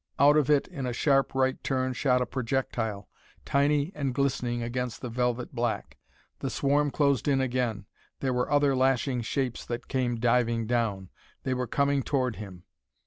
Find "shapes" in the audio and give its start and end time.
9.21-9.63